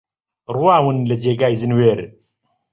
[0.55, 1.99] ڕواون لە جێگای زەنوێر